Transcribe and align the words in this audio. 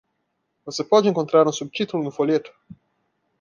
Você 0.65 0.83
pode 0.83 1.07
encontrar 1.07 1.47
um 1.47 1.51
subtítulo 1.53 2.03
no 2.03 2.09
folheto? 2.09 2.51